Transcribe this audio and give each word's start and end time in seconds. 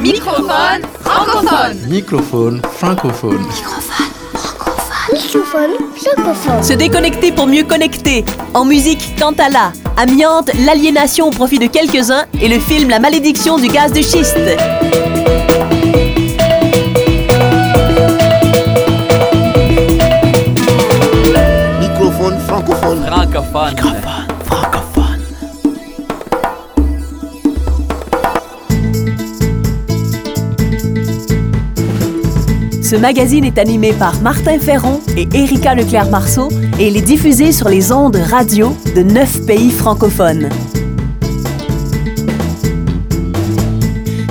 Microphone 0.00 0.82
francophone. 1.02 1.76
Microphone 1.86 2.62
francophone. 2.72 3.46
Microphone 5.12 5.70
francophone. 5.94 6.62
Se 6.62 6.72
déconnecter 6.72 7.32
pour 7.32 7.46
mieux 7.46 7.64
connecter. 7.64 8.24
En 8.54 8.64
musique, 8.64 9.14
Cantala. 9.18 9.72
Amiante, 9.98 10.52
l'aliénation 10.64 11.26
au 11.26 11.30
profit 11.30 11.58
de 11.58 11.66
quelques-uns 11.66 12.24
et 12.40 12.48
le 12.48 12.58
film 12.58 12.88
La 12.88 12.98
malédiction 12.98 13.58
du 13.58 13.68
gaz 13.68 13.92
de 13.92 14.00
schiste. 14.00 14.38
Microphone 21.78 22.38
francophone. 22.46 23.04
Francophone. 23.04 23.76
francophone. 23.76 23.99
Ce 32.90 32.96
magazine 32.96 33.44
est 33.44 33.58
animé 33.58 33.92
par 33.92 34.20
Martin 34.20 34.58
Ferron 34.58 35.00
et 35.16 35.28
Erika 35.32 35.76
Leclerc-Marceau 35.76 36.48
et 36.76 36.88
il 36.88 36.96
est 36.96 37.02
diffusé 37.02 37.52
sur 37.52 37.68
les 37.68 37.92
ondes 37.92 38.16
radio 38.16 38.76
de 38.96 39.02
neuf 39.02 39.46
pays 39.46 39.70
francophones. 39.70 40.48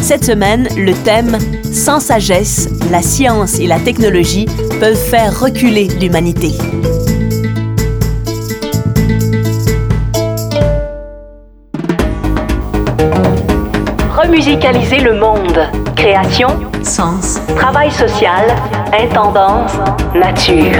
Cette 0.01 0.25
semaine, 0.25 0.67
le 0.75 0.91
thème 1.05 1.37
Sans 1.71 2.01
sagesse, 2.01 2.67
la 2.91 3.01
science 3.01 3.59
et 3.59 3.65
la 3.65 3.79
technologie 3.79 4.47
peuvent 4.81 4.93
faire 4.97 5.39
reculer 5.39 5.87
l'humanité. 6.01 6.51
Remusicaliser 14.21 14.99
le 14.99 15.17
monde. 15.17 15.59
Création, 15.95 16.49
sens, 16.83 17.39
travail 17.55 17.89
social, 17.89 18.53
intendance, 18.91 19.71
nature. 20.13 20.75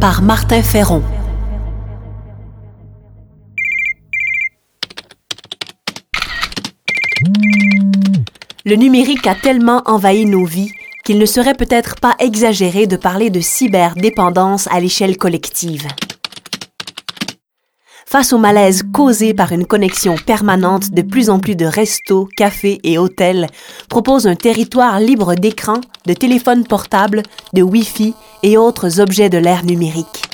Par 0.00 0.22
Martin 0.22 0.60
Ferron. 0.60 1.02
Le 8.64 8.74
numérique 8.74 9.28
a 9.28 9.36
tellement 9.36 9.82
envahi 9.86 10.26
nos 10.26 10.44
vies 10.44 10.72
qu'il 11.04 11.18
ne 11.18 11.26
serait 11.26 11.54
peut-être 11.54 12.00
pas 12.00 12.16
exagéré 12.18 12.88
de 12.88 12.96
parler 12.96 13.30
de 13.30 13.40
cyberdépendance 13.40 14.66
à 14.72 14.80
l'échelle 14.80 15.16
collective. 15.16 15.86
Face 18.12 18.34
au 18.34 18.38
malaise 18.38 18.82
causé 18.92 19.32
par 19.32 19.52
une 19.52 19.64
connexion 19.64 20.16
permanente, 20.16 20.90
de 20.90 21.00
plus 21.00 21.30
en 21.30 21.38
plus 21.38 21.56
de 21.56 21.64
restos, 21.64 22.28
cafés 22.36 22.78
et 22.84 22.98
hôtels 22.98 23.46
proposent 23.88 24.26
un 24.26 24.34
territoire 24.34 25.00
libre 25.00 25.34
d'écrans, 25.34 25.80
de 26.04 26.12
téléphones 26.12 26.66
portables, 26.66 27.22
de 27.54 27.62
Wi-Fi 27.62 28.12
et 28.42 28.58
autres 28.58 29.00
objets 29.00 29.30
de 29.30 29.38
l'ère 29.38 29.64
numérique. 29.64 30.24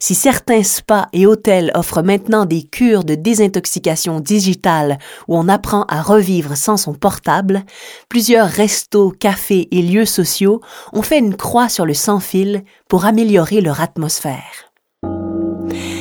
Si 0.00 0.16
certains 0.16 0.64
spas 0.64 1.06
et 1.12 1.24
hôtels 1.24 1.70
offrent 1.76 2.02
maintenant 2.02 2.44
des 2.44 2.64
cures 2.64 3.04
de 3.04 3.14
désintoxication 3.14 4.18
digitale 4.18 4.98
où 5.28 5.38
on 5.38 5.46
apprend 5.46 5.84
à 5.84 6.02
revivre 6.02 6.56
sans 6.56 6.76
son 6.76 6.92
portable, 6.92 7.62
plusieurs 8.08 8.48
restos, 8.48 9.12
cafés 9.12 9.68
et 9.70 9.82
lieux 9.82 10.06
sociaux 10.06 10.60
ont 10.92 11.02
fait 11.02 11.20
une 11.20 11.36
croix 11.36 11.68
sur 11.68 11.86
le 11.86 11.94
sans-fil 11.94 12.64
pour 12.88 13.04
améliorer 13.04 13.60
leur 13.60 13.80
atmosphère. 13.80 14.71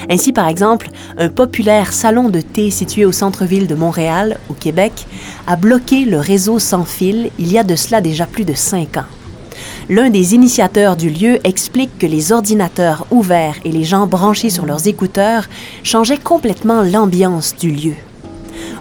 Ainsi, 0.09 0.33
par 0.33 0.47
exemple, 0.47 0.89
un 1.17 1.29
populaire 1.29 1.93
salon 1.93 2.29
de 2.29 2.41
thé 2.41 2.71
situé 2.71 3.05
au 3.05 3.11
centre-ville 3.11 3.67
de 3.67 3.75
Montréal, 3.75 4.39
au 4.49 4.53
Québec, 4.53 5.07
a 5.47 5.55
bloqué 5.55 6.05
le 6.05 6.19
réseau 6.19 6.59
sans 6.59 6.85
fil 6.85 7.31
il 7.39 7.51
y 7.51 7.57
a 7.57 7.63
de 7.63 7.75
cela 7.75 8.01
déjà 8.01 8.25
plus 8.25 8.45
de 8.45 8.53
cinq 8.53 8.97
ans. 8.97 9.05
L'un 9.89 10.09
des 10.09 10.35
initiateurs 10.35 10.95
du 10.95 11.09
lieu 11.09 11.39
explique 11.45 11.97
que 11.97 12.05
les 12.05 12.31
ordinateurs 12.31 13.05
ouverts 13.11 13.57
et 13.65 13.71
les 13.71 13.83
gens 13.83 14.07
branchés 14.07 14.49
sur 14.49 14.65
leurs 14.65 14.87
écouteurs 14.87 15.47
changeaient 15.83 16.17
complètement 16.17 16.81
l'ambiance 16.81 17.55
du 17.55 17.71
lieu. 17.71 17.95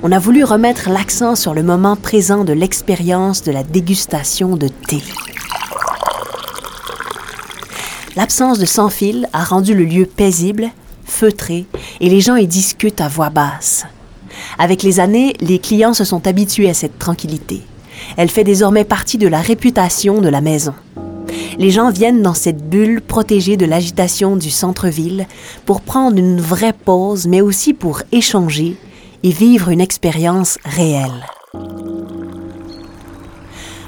On 0.03 0.13
a 0.13 0.19
voulu 0.19 0.45
remettre 0.45 0.89
l'accent 0.89 1.35
sur 1.35 1.53
le 1.53 1.63
moment 1.63 1.97
présent 1.97 2.45
de 2.45 2.53
l'expérience 2.53 3.43
de 3.43 3.53
la 3.53 3.63
dégustation 3.63 4.57
de 4.57 4.69
thé. 4.69 5.03
L'absence 8.17 8.59
de 8.59 8.67
sans-fil 8.67 9.29
a 9.33 9.45
rendu 9.45 9.75
le 9.75 9.85
lieu 9.85 10.07
paisible, 10.07 10.71
feutré, 11.11 11.67
et 12.01 12.09
les 12.09 12.21
gens 12.21 12.37
y 12.37 12.47
discutent 12.47 13.01
à 13.01 13.09
voix 13.09 13.31
basse. 13.31 13.87
Avec 14.59 14.83
les 14.83 15.01
années, 15.01 15.35
les 15.41 15.59
clients 15.59 15.95
se 15.95 16.05
sont 16.05 16.27
habitués 16.27 16.71
à 16.71 16.75
cette 16.75 16.99
tranquillité. 16.99 17.63
Elle 18.17 18.31
fait 18.31 18.45
désormais 18.45 18.85
partie 18.85 19.19
de 19.19 19.29
la 19.29 19.41
réputation 19.41 20.21
de 20.21 20.29
la 20.29 20.41
maison. 20.41 20.75
Les 21.59 21.71
gens 21.71 21.91
viennent 21.91 22.23
dans 22.23 22.35
cette 22.35 22.69
bulle 22.69 23.03
protégée 23.03 23.57
de 23.57 23.67
l'agitation 23.67 24.37
du 24.37 24.51
centre-ville 24.51 25.27
pour 25.67 25.83
prendre 25.83 26.17
une 26.17 26.41
vraie 26.41 26.73
pause, 26.73 27.27
mais 27.27 27.41
aussi 27.41 27.75
pour 27.75 28.03
échanger 28.13 28.77
et 29.23 29.31
vivre 29.31 29.69
une 29.69 29.81
expérience 29.81 30.59
réelle. 30.65 31.27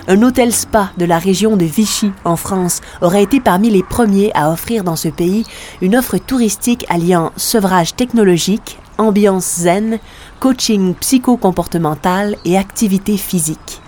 Un 0.08 0.22
hôtel 0.22 0.52
spa 0.52 0.90
de 0.98 1.04
la 1.04 1.18
région 1.18 1.56
de 1.56 1.64
Vichy, 1.64 2.10
en 2.24 2.34
France, 2.34 2.80
aurait 3.02 3.22
été 3.22 3.38
parmi 3.38 3.70
les 3.70 3.84
premiers 3.84 4.32
à 4.34 4.50
offrir 4.50 4.82
dans 4.82 4.96
ce 4.96 5.08
pays 5.08 5.44
une 5.80 5.94
offre 5.94 6.18
touristique 6.18 6.84
alliant 6.88 7.30
sevrage 7.36 7.94
technologique, 7.94 8.78
ambiance 8.98 9.60
zen, 9.60 10.00
coaching 10.40 10.94
psycho-comportemental 10.96 12.36
et 12.44 12.58
activité 12.58 13.16
physique. 13.16 13.80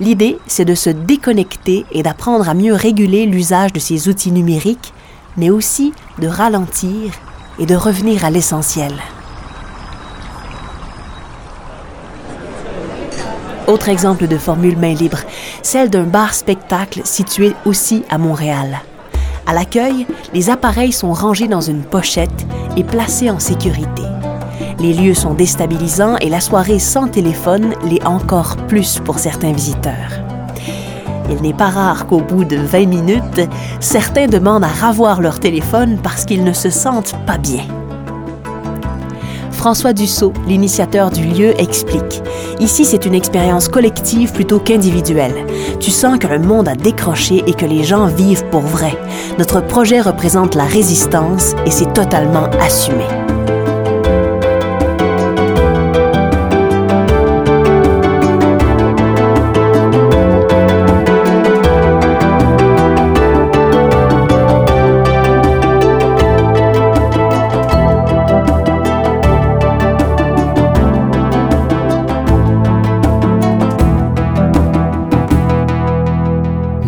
L'idée, 0.00 0.38
c'est 0.48 0.64
de 0.64 0.74
se 0.74 0.90
déconnecter 0.90 1.86
et 1.92 2.02
d'apprendre 2.02 2.48
à 2.48 2.54
mieux 2.54 2.74
réguler 2.74 3.24
l'usage 3.26 3.72
de 3.72 3.78
ces 3.78 4.08
outils 4.08 4.32
numériques, 4.32 4.92
mais 5.36 5.50
aussi 5.50 5.92
de 6.18 6.26
ralentir 6.26 7.12
et 7.60 7.66
de 7.66 7.76
revenir 7.76 8.24
à 8.24 8.30
l'essentiel. 8.30 8.92
Autre 13.68 13.88
exemple 13.88 14.26
de 14.26 14.36
formule 14.36 14.76
main 14.76 14.94
libre, 14.94 15.20
celle 15.62 15.88
d'un 15.88 16.04
bar-spectacle 16.04 17.02
situé 17.04 17.54
aussi 17.64 18.04
à 18.10 18.18
Montréal. 18.18 18.80
À 19.46 19.54
l'accueil, 19.54 20.06
les 20.34 20.50
appareils 20.50 20.92
sont 20.92 21.12
rangés 21.12 21.48
dans 21.48 21.60
une 21.60 21.82
pochette 21.82 22.46
et 22.76 22.84
placés 22.84 23.30
en 23.30 23.38
sécurité. 23.38 24.02
Les 24.78 24.92
lieux 24.92 25.14
sont 25.14 25.34
déstabilisants 25.34 26.16
et 26.16 26.28
la 26.28 26.40
soirée 26.40 26.80
sans 26.80 27.06
téléphone 27.06 27.74
l'est 27.84 28.04
encore 28.04 28.56
plus 28.68 28.98
pour 28.98 29.18
certains 29.18 29.52
visiteurs. 29.52 30.10
Il 31.30 31.40
n'est 31.40 31.54
pas 31.54 31.70
rare 31.70 32.06
qu'au 32.06 32.20
bout 32.20 32.44
de 32.44 32.56
20 32.56 32.86
minutes, 32.86 33.48
certains 33.80 34.26
demandent 34.26 34.64
à 34.64 34.68
ravoir 34.68 35.20
leur 35.20 35.38
téléphone 35.38 35.98
parce 36.02 36.24
qu'ils 36.24 36.44
ne 36.44 36.52
se 36.52 36.68
sentent 36.68 37.14
pas 37.26 37.38
bien. 37.38 37.62
François 39.62 39.92
Dussault, 39.92 40.32
l'initiateur 40.48 41.10
du 41.10 41.24
lieu, 41.24 41.54
explique. 41.60 42.20
Ici, 42.58 42.84
c'est 42.84 43.06
une 43.06 43.14
expérience 43.14 43.68
collective 43.68 44.32
plutôt 44.32 44.58
qu'individuelle. 44.58 45.46
Tu 45.78 45.92
sens 45.92 46.18
que 46.18 46.26
le 46.26 46.40
monde 46.40 46.66
a 46.66 46.74
décroché 46.74 47.44
et 47.46 47.54
que 47.54 47.64
les 47.64 47.84
gens 47.84 48.06
vivent 48.06 48.44
pour 48.46 48.62
vrai. 48.62 48.98
Notre 49.38 49.60
projet 49.60 50.00
représente 50.00 50.56
la 50.56 50.64
résistance 50.64 51.54
et 51.64 51.70
c'est 51.70 51.92
totalement 51.92 52.50
assumé. 52.60 53.06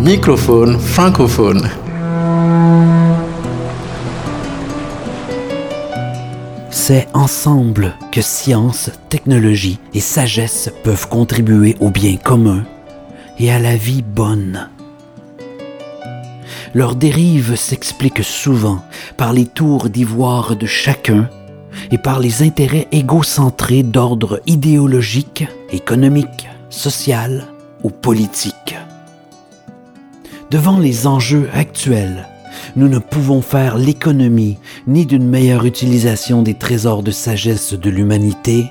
Microphone 0.05 0.79
francophone. 0.79 1.67
C'est 6.71 7.09
ensemble 7.15 7.95
que 8.13 8.21
science, 8.21 8.91
technologie 9.09 9.79
et 9.95 10.01
sagesse 10.01 10.71
peuvent 10.83 11.09
contribuer 11.09 11.75
au 11.81 11.89
bien 11.89 12.19
commun 12.19 12.65
et 13.39 13.51
à 13.51 13.59
la 13.59 13.77
vie 13.77 14.03
bonne. 14.03 14.69
Leur 16.75 16.97
dérive 16.97 17.57
s'explique 17.57 18.23
souvent 18.23 18.85
par 19.17 19.33
les 19.33 19.47
tours 19.47 19.89
d'ivoire 19.89 20.55
de 20.55 20.67
chacun 20.67 21.31
et 21.91 21.97
par 21.97 22.21
les 22.21 22.43
intérêts 22.43 22.89
égocentrés 22.93 23.83
d'ordre 23.83 24.43
idéologique, 24.45 25.47
économique, 25.73 26.47
social 26.69 27.47
ou 27.83 27.89
politique. 27.89 28.77
Devant 30.51 30.79
les 30.79 31.07
enjeux 31.07 31.49
actuels, 31.53 32.29
nous 32.77 32.89
ne 32.89 32.99
pouvons 32.99 33.43
faire 33.43 33.77
l'économie 33.77 34.59
ni 34.87 35.07
d'une 35.07 35.29
meilleure 35.29 35.65
utilisation 35.65 36.43
des 36.43 36.55
trésors 36.55 37.03
de 37.03 37.11
sagesse 37.11 37.75
de 37.75 37.91
l'humanité, 37.91 38.71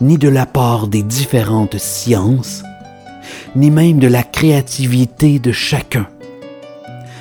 ni 0.00 0.18
de 0.18 0.28
l'apport 0.28 0.88
des 0.88 1.02
différentes 1.02 1.78
sciences, 1.78 2.62
ni 3.54 3.70
même 3.70 3.98
de 3.98 4.08
la 4.08 4.22
créativité 4.22 5.38
de 5.38 5.52
chacun. 5.52 6.06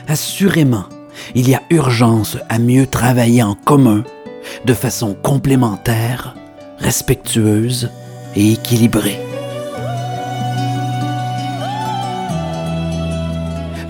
Assurément, 0.08 0.86
il 1.34 1.50
y 1.50 1.56
a 1.56 1.62
urgence 1.70 2.38
à 2.50 2.60
mieux 2.60 2.88
travailler 2.88 3.44
en 3.44 3.56
commun, 3.56 4.04
de 4.66 4.74
façon 4.74 5.16
complémentaire, 5.22 6.36
respectueuse 6.80 7.90
et 8.36 8.54
équilibrée. 8.54 9.25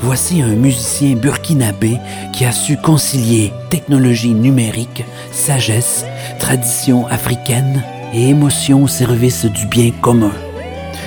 Voici 0.05 0.39
un 0.43 0.55
musicien 0.55 1.15
burkinabé 1.15 1.97
qui 2.31 2.45
a 2.45 2.51
su 2.51 2.77
concilier 2.77 3.51
technologie 3.71 4.35
numérique, 4.35 5.03
sagesse, 5.31 6.05
tradition 6.37 7.07
africaine 7.07 7.83
et 8.13 8.29
émotion 8.29 8.83
au 8.83 8.87
service 8.87 9.45
du 9.45 9.65
bien 9.65 9.89
commun. 10.01 10.31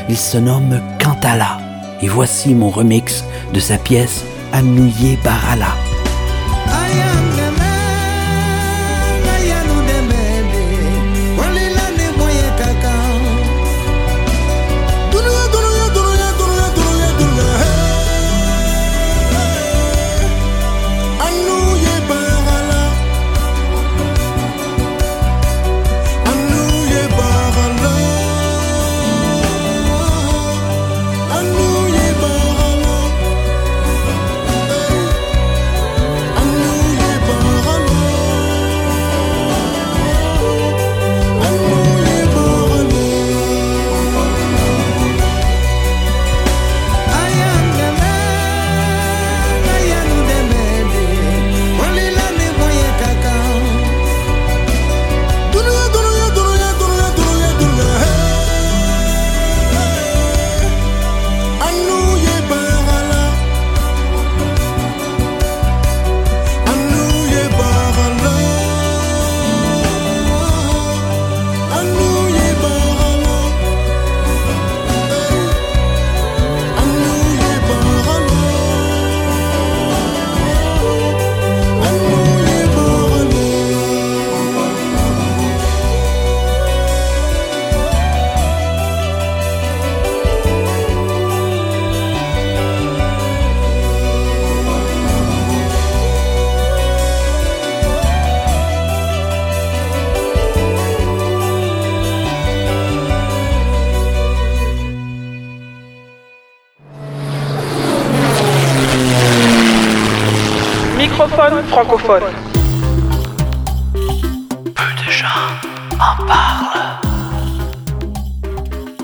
Il 0.08 0.16
se 0.16 0.38
nomme 0.38 0.80
Kantala 0.98 1.58
et 2.02 2.08
voici 2.08 2.54
mon 2.54 2.70
remix 2.70 3.22
de 3.54 3.60
sa 3.60 3.78
pièce 3.78 4.24
Anouye 4.52 5.16
Barala. 5.22 5.87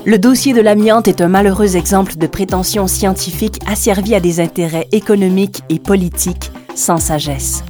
Le 0.05 0.17
dossier 0.17 0.53
de 0.53 0.61
l'amiante 0.61 1.07
est 1.07 1.21
un 1.21 1.27
malheureux 1.27 1.75
exemple 1.75 2.15
de 2.15 2.25
prétention 2.25 2.87
scientifique 2.87 3.59
asservie 3.67 4.15
à 4.15 4.19
des 4.19 4.39
intérêts 4.39 4.87
économiques 4.91 5.61
et 5.69 5.77
politiques 5.77 6.51
sans 6.73 6.97
sagesse. 6.97 7.63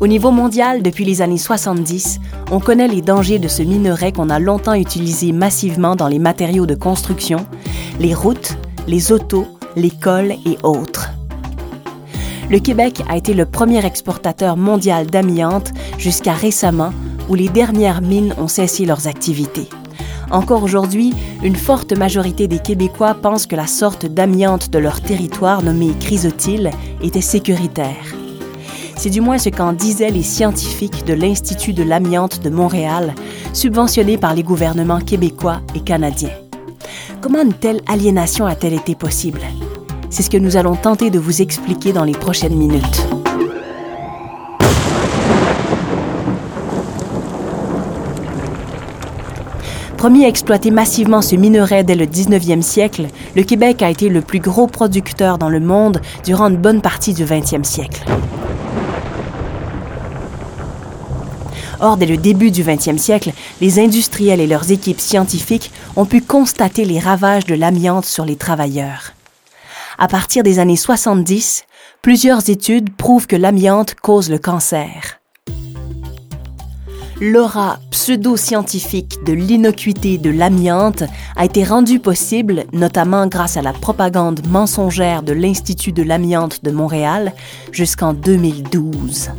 Au 0.00 0.06
niveau 0.06 0.30
mondial, 0.30 0.82
depuis 0.82 1.06
les 1.06 1.22
années 1.22 1.38
70, 1.38 2.20
on 2.50 2.60
connaît 2.60 2.88
les 2.88 3.00
dangers 3.00 3.38
de 3.38 3.48
ce 3.48 3.62
minerai 3.62 4.12
qu'on 4.12 4.28
a 4.28 4.38
longtemps 4.38 4.74
utilisé 4.74 5.32
massivement 5.32 5.96
dans 5.96 6.08
les 6.08 6.18
matériaux 6.18 6.66
de 6.66 6.74
construction, 6.74 7.46
les 7.98 8.12
routes, 8.12 8.58
les 8.86 9.10
autos, 9.10 9.46
l'école 9.74 10.32
et 10.44 10.58
autres. 10.62 10.85
Le 12.48 12.60
Québec 12.60 13.02
a 13.08 13.16
été 13.16 13.34
le 13.34 13.44
premier 13.44 13.84
exportateur 13.84 14.56
mondial 14.56 15.06
d'amiante 15.06 15.72
jusqu'à 15.98 16.32
récemment 16.32 16.92
où 17.28 17.34
les 17.34 17.48
dernières 17.48 18.02
mines 18.02 18.34
ont 18.38 18.46
cessé 18.46 18.84
leurs 18.84 19.08
activités. 19.08 19.68
Encore 20.30 20.62
aujourd'hui, 20.62 21.12
une 21.42 21.56
forte 21.56 21.92
majorité 21.96 22.46
des 22.46 22.60
Québécois 22.60 23.14
pensent 23.14 23.46
que 23.46 23.56
la 23.56 23.66
sorte 23.66 24.06
d'amiante 24.06 24.70
de 24.70 24.78
leur 24.78 25.00
territoire 25.00 25.62
nommée 25.62 25.92
chrysotile 25.98 26.70
était 27.02 27.20
sécuritaire. 27.20 28.14
C'est 28.96 29.10
du 29.10 29.20
moins 29.20 29.38
ce 29.38 29.48
qu'en 29.48 29.72
disaient 29.72 30.10
les 30.10 30.22
scientifiques 30.22 31.04
de 31.04 31.14
l'Institut 31.14 31.72
de 31.72 31.82
l'amiante 31.82 32.42
de 32.42 32.50
Montréal, 32.50 33.14
subventionné 33.52 34.18
par 34.18 34.34
les 34.34 34.42
gouvernements 34.44 35.00
québécois 35.00 35.60
et 35.74 35.80
canadiens. 35.80 36.30
Comment 37.20 37.42
une 37.42 37.54
telle 37.54 37.80
aliénation 37.88 38.46
a-t-elle 38.46 38.74
été 38.74 38.94
possible? 38.94 39.40
C'est 40.10 40.22
ce 40.22 40.30
que 40.30 40.36
nous 40.36 40.56
allons 40.56 40.76
tenter 40.76 41.10
de 41.10 41.18
vous 41.18 41.42
expliquer 41.42 41.92
dans 41.92 42.04
les 42.04 42.12
prochaines 42.12 42.54
minutes. 42.54 43.06
Promis 49.96 50.24
à 50.24 50.28
exploiter 50.28 50.70
massivement 50.70 51.22
ce 51.22 51.34
minerai 51.34 51.82
dès 51.82 51.96
le 51.96 52.06
19e 52.06 52.62
siècle, 52.62 53.08
le 53.34 53.42
Québec 53.42 53.82
a 53.82 53.90
été 53.90 54.08
le 54.08 54.20
plus 54.20 54.38
gros 54.38 54.66
producteur 54.66 55.38
dans 55.38 55.48
le 55.48 55.58
monde 55.58 56.00
durant 56.24 56.48
une 56.48 56.56
bonne 56.56 56.80
partie 56.80 57.12
du 57.12 57.24
20e 57.24 57.64
siècle. 57.64 58.04
Or, 61.80 61.96
dès 61.96 62.06
le 62.06 62.16
début 62.16 62.50
du 62.50 62.62
20e 62.62 62.98
siècle, 62.98 63.32
les 63.60 63.80
industriels 63.80 64.40
et 64.40 64.46
leurs 64.46 64.70
équipes 64.70 65.00
scientifiques 65.00 65.72
ont 65.96 66.06
pu 66.06 66.20
constater 66.20 66.84
les 66.84 67.00
ravages 67.00 67.44
de 67.44 67.54
l'amiante 67.54 68.06
sur 68.06 68.24
les 68.24 68.36
travailleurs. 68.36 69.15
À 69.98 70.08
partir 70.08 70.42
des 70.42 70.58
années 70.58 70.76
70, 70.76 71.64
plusieurs 72.02 72.50
études 72.50 72.94
prouvent 72.94 73.26
que 73.26 73.36
l'amiante 73.36 73.94
cause 73.94 74.28
le 74.28 74.38
cancer. 74.38 75.20
L'aura 77.18 77.78
pseudo-scientifique 77.90 79.24
de 79.24 79.32
l'innocuité 79.32 80.18
de 80.18 80.28
l'amiante 80.28 81.02
a 81.34 81.46
été 81.46 81.64
rendue 81.64 81.98
possible 81.98 82.64
notamment 82.74 83.26
grâce 83.26 83.56
à 83.56 83.62
la 83.62 83.72
propagande 83.72 84.46
mensongère 84.46 85.22
de 85.22 85.32
l'Institut 85.32 85.92
de 85.92 86.02
l'amiante 86.02 86.62
de 86.62 86.70
Montréal 86.70 87.32
jusqu'en 87.72 88.12
2012. 88.12 89.30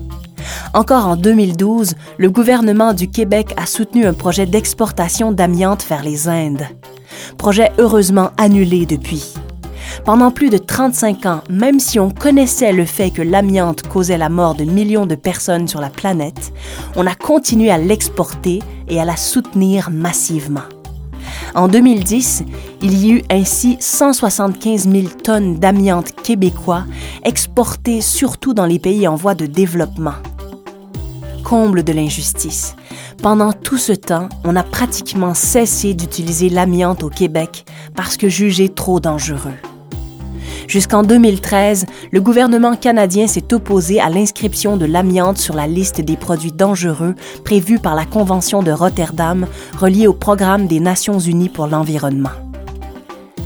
Encore 0.74 1.06
en 1.06 1.18
2012, 1.18 1.94
le 2.18 2.32
gouvernement 2.32 2.94
du 2.94 3.10
Québec 3.10 3.54
a 3.58 3.68
soutenu 3.68 4.08
un 4.08 4.14
projet 4.14 4.48
d'exportation 4.48 5.32
d'amiante 5.32 5.86
vers 5.88 6.04
les 6.04 6.28
Indes. 6.28 6.68
Projet 7.38 7.72
heureusement 7.78 8.32
annulé 8.38 8.88
depuis. 8.88 9.36
Pendant 10.06 10.32
plus 10.32 10.50
de 10.50 10.58
35 10.58 11.26
ans, 11.26 11.42
même 11.50 11.80
si 11.80 12.00
on 12.00 12.10
connaissait 12.10 12.74
le 12.74 12.86
fait 12.86 13.12
que 13.12 13.22
l'amiante 13.22 13.88
causait 13.88 14.18
la 14.18 14.30
mort 14.30 14.56
de 14.56 14.64
millions 14.64 15.06
de 15.06 15.16
personnes 15.16 15.68
sur 15.68 15.82
la 15.82 15.90
planète, 15.90 16.54
on 16.96 17.08
a 17.08 17.16
continué 17.16 17.70
à 17.70 17.78
l'exporter 17.78 18.62
et 18.88 19.00
à 19.00 19.06
la 19.06 19.18
soutenir 19.18 19.90
massivement. 19.90 20.62
En 21.56 21.68
2010, 21.68 22.44
il 22.82 22.94
y 23.04 23.12
eut 23.12 23.24
ainsi 23.30 23.78
175 23.80 24.90
000 24.90 25.08
tonnes 25.24 25.56
d'amiante 25.56 26.12
québécois 26.12 26.86
exportées 27.24 28.02
surtout 28.02 28.54
dans 28.54 28.66
les 28.66 28.80
pays 28.80 29.08
en 29.08 29.16
voie 29.16 29.36
de 29.36 29.46
développement. 29.46 30.16
Comble 31.44 31.84
de 31.84 31.94
l'injustice. 31.94 32.76
Pendant 33.22 33.54
tout 33.54 33.78
ce 33.78 33.94
temps, 33.94 34.30
on 34.44 34.56
a 34.56 34.64
pratiquement 34.64 35.34
cessé 35.34 35.94
d'utiliser 35.94 36.50
l'amiante 36.50 37.04
au 37.04 37.10
Québec 37.10 37.66
parce 37.96 38.18
que 38.18 38.30
jugé 38.30 38.70
trop 38.70 39.00
dangereux. 39.00 39.56
Jusqu'en 40.68 41.04
2013, 41.04 41.86
le 42.12 42.20
gouvernement 42.20 42.76
canadien 42.76 43.28
s'est 43.28 43.54
opposé 43.54 44.02
à 44.02 44.10
l'inscription 44.10 44.76
de 44.76 44.86
l'amiante 44.86 45.38
sur 45.38 45.56
la 45.56 45.66
liste 45.66 46.02
des 46.02 46.18
produits 46.18 46.52
dangereux 46.52 47.16
prévue 47.46 47.80
par 47.80 47.96
la 47.96 48.06
Convention 48.06 48.62
de 48.62 48.72
Rotterdam 48.72 49.48
reliée 49.80 50.08
au 50.08 50.14
programme 50.14 50.68
des 50.68 50.82
Nations 50.82 51.20
unies 51.20 51.48
pour 51.48 51.68
l'environnement. 51.68 52.32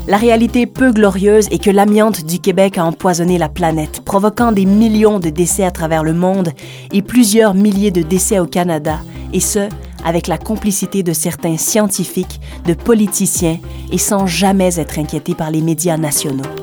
La 0.08 0.18
réalité 0.18 0.66
peu 0.66 0.92
glorieuse 0.92 1.48
est 1.52 1.64
que 1.64 1.70
l'amiante 1.70 2.26
du 2.26 2.40
Québec 2.40 2.80
a 2.80 2.86
empoisonné 2.86 3.38
la 3.38 3.50
planète, 3.50 4.02
provoquant 4.04 4.52
des 4.52 4.66
millions 4.66 5.20
de 5.20 5.30
décès 5.30 5.64
à 5.64 5.70
travers 5.70 6.04
le 6.04 6.14
monde 6.14 6.50
et 6.92 7.04
plusieurs 7.04 7.54
milliers 7.54 7.92
de 7.92 8.02
décès 8.02 8.40
au 8.40 8.48
Canada, 8.48 8.98
et 9.32 9.40
ce, 9.40 9.70
avec 10.04 10.26
la 10.26 10.40
complicité 10.40 11.04
de 11.04 11.14
certains 11.14 11.58
scientifiques, 11.58 12.42
de 12.66 12.74
politiciens 12.74 13.60
et 13.92 14.00
sans 14.00 14.26
jamais 14.26 14.80
être 14.80 14.98
inquiétés 14.98 15.36
par 15.36 15.52
les 15.52 15.62
médias 15.62 15.98
nationaux. 15.98 16.61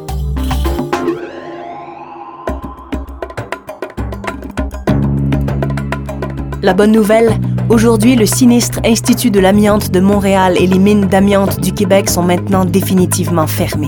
La 6.60 6.74
bonne 6.74 6.90
nouvelle, 6.90 7.38
aujourd'hui, 7.68 8.16
le 8.16 8.26
sinistre 8.26 8.80
Institut 8.84 9.30
de 9.30 9.38
l'amiante 9.38 9.92
de 9.92 10.00
Montréal 10.00 10.56
et 10.58 10.66
les 10.66 10.80
mines 10.80 11.06
d'amiante 11.06 11.60
du 11.60 11.72
Québec 11.72 12.10
sont 12.10 12.24
maintenant 12.24 12.64
définitivement 12.64 13.46
fermées. 13.46 13.86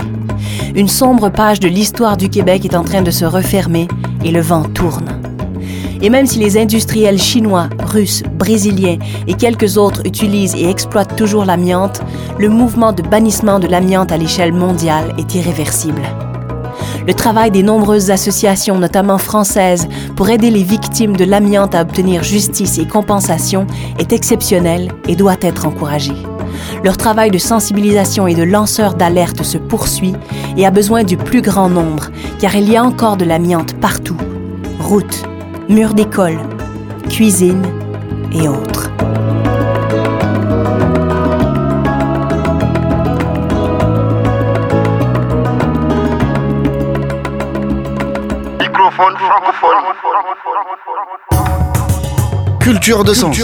Une 0.76 0.86
sombre 0.86 1.30
page 1.30 1.58
de 1.58 1.66
l'histoire 1.66 2.16
du 2.16 2.28
Québec 2.28 2.64
est 2.64 2.76
en 2.76 2.84
train 2.84 3.02
de 3.02 3.10
se 3.10 3.24
refermer 3.24 3.88
et 4.24 4.30
le 4.30 4.40
vent 4.40 4.62
tourne. 4.62 5.20
Et 6.00 6.10
même 6.10 6.26
si 6.26 6.38
les 6.38 6.56
industriels 6.58 7.18
chinois, 7.18 7.68
russes, 7.80 8.22
brésiliens 8.38 8.98
et 9.26 9.34
quelques 9.34 9.76
autres 9.76 10.06
utilisent 10.06 10.54
et 10.54 10.70
exploitent 10.70 11.16
toujours 11.16 11.44
l'amiante, 11.44 12.00
le 12.38 12.48
mouvement 12.48 12.92
de 12.92 13.02
bannissement 13.02 13.58
de 13.58 13.66
l'amiante 13.66 14.12
à 14.12 14.16
l'échelle 14.16 14.52
mondiale 14.52 15.12
est 15.18 15.34
irréversible. 15.34 16.02
Le 17.10 17.16
travail 17.16 17.50
des 17.50 17.64
nombreuses 17.64 18.12
associations, 18.12 18.78
notamment 18.78 19.18
françaises, 19.18 19.88
pour 20.14 20.30
aider 20.30 20.48
les 20.48 20.62
victimes 20.62 21.16
de 21.16 21.24
l'amiante 21.24 21.74
à 21.74 21.82
obtenir 21.82 22.22
justice 22.22 22.78
et 22.78 22.86
compensation 22.86 23.66
est 23.98 24.12
exceptionnel 24.12 24.92
et 25.08 25.16
doit 25.16 25.34
être 25.40 25.66
encouragé. 25.66 26.12
Leur 26.84 26.96
travail 26.96 27.32
de 27.32 27.38
sensibilisation 27.38 28.28
et 28.28 28.36
de 28.36 28.44
lanceur 28.44 28.94
d'alerte 28.94 29.42
se 29.42 29.58
poursuit 29.58 30.14
et 30.56 30.64
a 30.64 30.70
besoin 30.70 31.02
du 31.02 31.16
plus 31.16 31.42
grand 31.42 31.68
nombre, 31.68 32.10
car 32.38 32.54
il 32.54 32.70
y 32.70 32.76
a 32.76 32.84
encore 32.84 33.16
de 33.16 33.24
l'amiante 33.24 33.74
partout. 33.80 34.16
Routes, 34.78 35.24
murs 35.68 35.94
d'école, 35.94 36.38
cuisine 37.08 37.66
et 38.32 38.46
autres. 38.46 38.89
Francophone. 48.90 49.76
Culture 52.60 53.04
de 53.04 53.14
sens. 53.14 53.38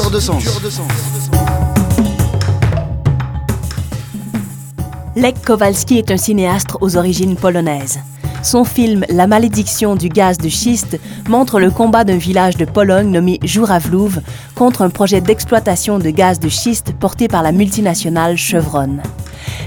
Lech 5.14 5.36
Kowalski 5.44 5.98
est 5.98 6.10
un 6.10 6.16
cinéaste 6.16 6.76
aux 6.80 6.96
origines 6.96 7.36
polonaises. 7.36 8.00
Son 8.42 8.64
film 8.64 9.04
La 9.08 9.26
malédiction 9.26 9.94
du 9.94 10.08
gaz 10.08 10.38
de 10.38 10.48
schiste 10.48 10.98
montre 11.28 11.60
le 11.60 11.70
combat 11.70 12.04
d'un 12.04 12.18
village 12.18 12.56
de 12.56 12.64
Pologne 12.64 13.10
nommé 13.10 13.38
Żurawlów 13.42 14.18
contre 14.54 14.82
un 14.82 14.90
projet 14.90 15.20
d'exploitation 15.20 15.98
de 15.98 16.10
gaz 16.10 16.40
de 16.40 16.48
schiste 16.48 16.92
porté 16.92 17.28
par 17.28 17.42
la 17.42 17.52
multinationale 17.52 18.36
Chevron. 18.36 18.98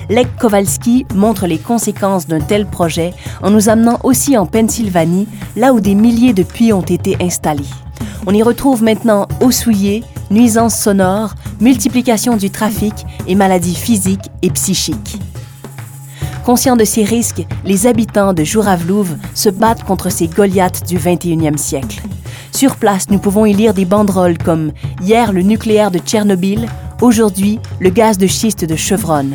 Lech 0.10 0.28
Kowalski 0.40 1.06
montre 1.14 1.48
les 1.48 1.58
conséquences 1.58 2.28
d'un 2.28 2.42
tel 2.42 2.66
projet 2.66 3.14
en 3.42 3.52
nous 3.52 3.70
amenant 3.70 4.00
aussi 4.04 4.38
en 4.38 4.46
Pennsylvanie, 4.46 5.28
là 5.56 5.74
où 5.74 5.80
des 5.80 5.96
milliers 5.96 6.34
de 6.34 6.44
puits 6.44 6.74
ont 6.74 6.82
été 6.82 7.18
installés. 7.22 7.64
On 8.28 8.34
y 8.34 8.44
retrouve 8.44 8.84
maintenant 8.84 9.28
eau 9.42 9.52
souillée, 9.52 10.04
nuisances 10.32 10.78
sonores, 10.78 11.36
multiplication 11.60 12.38
du 12.38 12.50
trafic 12.50 12.94
et 13.28 13.36
maladies 13.36 13.76
physiques 13.76 14.30
et 14.42 14.50
psychiques. 14.52 15.20
Conscients 16.46 16.76
de 16.76 16.86
ces 16.86 17.04
risques, 17.04 17.46
les 17.64 17.86
habitants 17.86 18.34
de 18.34 18.44
Jouravlouv 18.44 19.18
se 19.36 19.50
battent 19.50 19.84
contre 19.84 20.10
ces 20.10 20.28
Goliaths 20.28 20.88
du 20.88 20.98
21e 20.98 21.58
siècle. 21.58 22.02
Sur 22.52 22.76
place, 22.76 23.10
nous 23.10 23.20
pouvons 23.20 23.46
y 23.46 23.54
lire 23.54 23.74
des 23.74 23.86
banderoles 23.86 24.38
comme 24.38 24.72
Hier 25.02 25.32
le 25.32 25.42
nucléaire 25.42 25.92
de 25.92 26.00
Tchernobyl, 26.00 26.68
aujourd'hui 27.02 27.60
le 27.80 27.90
gaz 27.90 28.18
de 28.18 28.28
schiste 28.28 28.66
de 28.66 28.76
Chevron. 28.76 29.30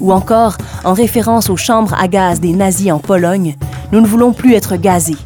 Ou 0.00 0.12
encore, 0.12 0.56
en 0.84 0.92
référence 0.92 1.50
aux 1.50 1.56
chambres 1.56 1.94
à 1.98 2.08
gaz 2.08 2.40
des 2.40 2.52
nazis 2.52 2.92
en 2.92 2.98
Pologne, 2.98 3.56
Nous 3.92 4.00
ne 4.00 4.06
voulons 4.06 4.32
plus 4.32 4.54
être 4.54 4.76
gazés. 4.76 5.16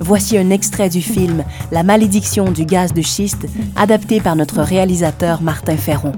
Voici 0.00 0.36
un 0.36 0.50
extrait 0.50 0.90
du 0.90 1.00
film 1.00 1.44
La 1.72 1.82
malédiction 1.82 2.50
du 2.50 2.66
gaz 2.66 2.92
de 2.92 3.00
schiste, 3.00 3.46
adapté 3.76 4.20
par 4.20 4.36
notre 4.36 4.60
réalisateur 4.60 5.40
Martin 5.40 5.76
Ferron. 5.76 6.12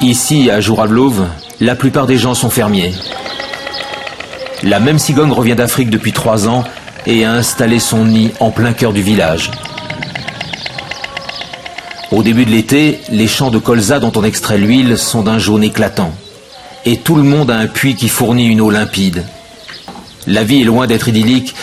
Ici, 0.00 0.50
à 0.50 0.60
Jouravlov, 0.60 1.26
la 1.60 1.74
plupart 1.74 2.06
des 2.06 2.16
gens 2.16 2.34
sont 2.34 2.48
fermiers. 2.48 2.94
La 4.62 4.80
même 4.80 4.98
cigogne 4.98 5.32
revient 5.32 5.56
d'Afrique 5.56 5.90
depuis 5.90 6.12
trois 6.12 6.48
ans 6.48 6.64
et 7.06 7.24
a 7.24 7.32
installé 7.32 7.78
son 7.78 8.04
nid 8.04 8.30
en 8.40 8.50
plein 8.50 8.72
cœur 8.72 8.92
du 8.92 9.02
village. 9.02 9.50
Au 12.12 12.22
début 12.22 12.44
de 12.44 12.50
l'été, 12.50 13.00
les 13.10 13.28
champs 13.28 13.50
de 13.50 13.58
colza 13.58 14.00
dont 14.00 14.12
on 14.16 14.24
extrait 14.24 14.58
l'huile 14.58 14.96
sont 14.96 15.22
d'un 15.22 15.38
jaune 15.38 15.62
éclatant. 15.62 16.12
Et 16.86 16.96
tout 16.96 17.16
le 17.16 17.22
monde 17.22 17.50
a 17.50 17.56
un 17.56 17.66
puits 17.66 17.94
qui 17.94 18.08
fournit 18.08 18.46
une 18.46 18.60
eau 18.60 18.70
limpide. 18.70 19.24
La 20.26 20.44
vie 20.44 20.62
est 20.62 20.64
loin 20.64 20.86
d'être 20.86 21.08
idyllique, 21.08 21.54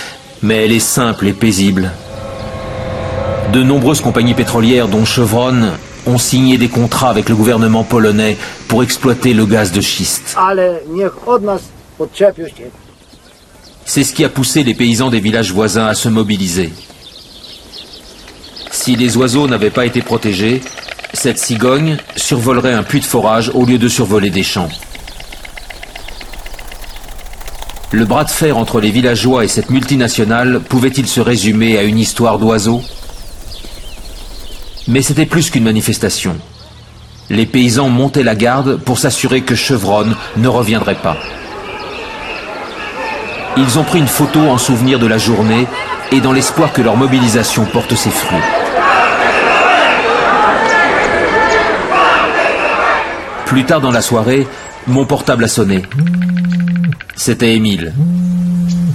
mais 0.44 0.66
elle 0.66 0.72
est 0.72 0.80
simple 0.80 1.28
et 1.28 1.34
paisible. 1.34 1.92
De 3.52 3.64
nombreuses 3.64 4.02
compagnies 4.02 4.34
pétrolières, 4.34 4.88
dont 4.88 5.06
Chevron, 5.06 5.72
ont 6.06 6.18
signé 6.18 6.58
des 6.58 6.70
contrats 6.70 7.10
avec 7.10 7.30
le 7.30 7.36
gouvernement 7.36 7.84
polonais 7.84 8.38
pour 8.68 8.84
exploiter 8.84 9.34
le 9.34 9.46
gaz 9.46 9.72
de 9.72 9.82
schiste. 9.82 10.36
C'est 13.86 14.04
ce 14.04 14.14
qui 14.14 14.24
a 14.24 14.30
poussé 14.30 14.64
les 14.64 14.74
paysans 14.74 15.10
des 15.10 15.20
villages 15.20 15.52
voisins 15.52 15.88
à 15.88 15.96
se 15.96 16.10
mobiliser. 16.10 16.72
Si 18.72 18.96
les 18.96 19.18
oiseaux 19.18 19.48
n'avaient 19.48 19.70
pas 19.70 19.86
été 19.86 20.02
protégés, 20.02 20.62
cette 21.14 21.40
cigogne 21.40 21.98
survolerait 22.16 22.74
un 22.74 22.84
puits 22.84 23.00
de 23.00 23.06
forage 23.06 23.50
au 23.54 23.66
lieu 23.66 23.78
de 23.78 23.88
survoler 23.88 24.30
des 24.30 24.44
champs. 24.44 24.70
Le 27.92 28.04
bras 28.04 28.26
de 28.26 28.30
fer 28.30 28.58
entre 28.58 28.82
les 28.82 28.92
villageois 28.92 29.46
et 29.46 29.48
cette 29.48 29.70
multinationale 29.70 30.60
pouvait-il 30.60 31.08
se 31.08 31.22
résumer 31.22 31.78
à 31.78 31.84
une 31.84 31.98
histoire 31.98 32.38
d'oiseaux? 32.38 32.82
Mais 34.90 35.02
c'était 35.02 35.26
plus 35.26 35.50
qu'une 35.50 35.64
manifestation. 35.64 36.36
Les 37.30 37.46
paysans 37.46 37.88
montaient 37.88 38.24
la 38.24 38.36
garde 38.36 38.76
pour 38.76 39.00
s'assurer 39.00 39.42
que 39.42 39.56
Chevron 39.56 40.08
ne 40.36 40.48
reviendrait 40.50 40.96
pas. 40.96 41.18
Ils 43.56 43.80
ont 43.80 43.84
pris 43.84 44.00
une 44.00 44.08
photo 44.08 44.42
en 44.42 44.58
souvenir 44.58 45.00
de 45.00 45.08
la 45.08 45.18
journée 45.18 45.66
et 46.12 46.20
dans 46.20 46.34
l'espoir 46.34 46.74
que 46.74 46.82
leur 46.82 46.98
mobilisation 46.98 47.64
porte 47.66 47.96
ses 47.96 48.12
fruits. 48.12 48.38
Plus 53.46 53.64
tard 53.64 53.80
dans 53.80 53.92
la 53.92 54.02
soirée, 54.02 54.46
mon 54.88 55.06
portable 55.06 55.46
a 55.46 55.48
sonné. 55.48 55.84
C'était 57.18 57.56
Émile. 57.56 57.94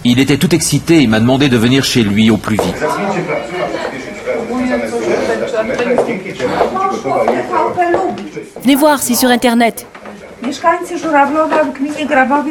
Il 0.05 0.21
était 0.21 0.39
tout 0.39 0.55
excité 0.55 1.03
et 1.03 1.07
m'a 1.07 1.21
demandé 1.21 1.49
de 1.49 1.57
venir 1.57 1.85
chez 1.85 2.03
lui 2.03 2.31
au 2.31 2.37
plus 2.37 2.57
vite. 2.57 2.75
Venez 8.63 8.75
voir, 8.77 9.03
c'est 9.03 9.15
sur 9.15 9.29
Internet. 9.29 9.87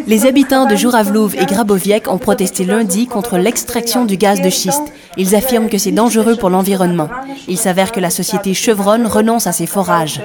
Les 0.07 0.25
habitants 0.25 0.65
de 0.65 0.75
Jouravlov 0.75 1.35
et 1.35 1.45
Grabowiec 1.45 2.07
ont 2.09 2.17
protesté 2.17 2.63
lundi 2.65 3.07
contre 3.07 3.37
l'extraction 3.37 4.05
du 4.05 4.17
gaz 4.17 4.41
de 4.41 4.49
schiste. 4.49 4.93
Ils 5.17 5.35
affirment 5.35 5.69
que 5.69 5.77
c'est 5.77 5.91
dangereux 5.91 6.35
pour 6.35 6.49
l'environnement. 6.49 7.09
Il 7.47 7.57
s'avère 7.57 7.91
que 7.91 7.99
la 7.99 8.09
société 8.09 8.53
Chevron 8.53 9.07
renonce 9.07 9.47
à 9.47 9.51
ses 9.51 9.67
forages. 9.67 10.21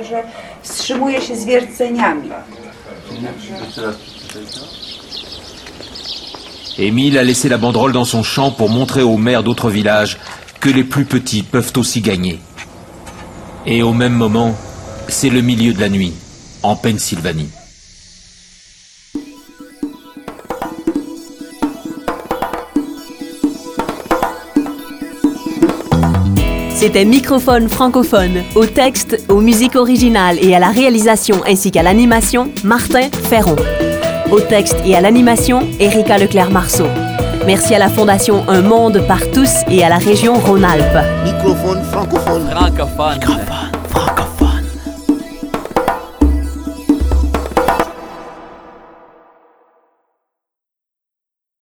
Émile 6.79 7.17
a 7.17 7.25
laissé 7.25 7.49
la 7.49 7.57
banderole 7.57 7.93
dans 7.93 8.05
son 8.05 8.23
champ 8.23 8.51
pour 8.51 8.69
montrer 8.69 9.03
aux 9.03 9.17
maires 9.17 9.43
d'autres 9.43 9.71
villages 9.71 10.19
que 10.61 10.69
les 10.69 10.85
plus 10.85 11.07
petits 11.07 11.43
peuvent 11.43 11.73
aussi 11.77 12.03
gagner. 12.03 12.39
Et 13.65 13.83
au 13.83 13.95
même 13.95 14.13
moment, 14.13 14.55
c'est 15.09 15.31
le 15.31 15.41
milieu 15.41 15.73
de 15.73 15.81
la 15.81 15.89
nuit, 15.89 16.13
en 16.63 16.77
Pennsylvanie. 16.77 17.49
C'était 26.75 27.07
Microphone 27.07 27.71
francophone. 27.71 28.43
Au 28.55 28.67
texte, 28.67 29.25
aux 29.31 29.41
musiques 29.41 29.77
originales 29.77 30.39
et 30.43 30.55
à 30.55 30.59
la 30.59 30.69
réalisation 30.69 31.43
ainsi 31.47 31.71
qu'à 31.71 31.83
l'animation, 31.83 32.53
Martin 32.65 33.09
Ferron. 33.31 33.57
Au 34.31 34.41
texte 34.41 34.77
et 34.85 34.97
à 34.97 35.01
l'animation, 35.01 35.69
Erika 35.79 36.19
Leclerc-Marceau. 36.19 36.87
Merci 37.47 37.77
à 37.77 37.79
la 37.79 37.89
Fondation 37.89 38.45
Un 38.49 38.61
Monde 38.63 39.05
par 39.07 39.21
tous 39.31 39.63
et 39.71 39.85
à 39.85 39.89
la 39.89 39.99
région 39.99 40.35
Rhône-Alpes. 40.35 40.99
Microphone 41.25 41.83
francophone. 41.85 42.49
francophone. 42.51 43.56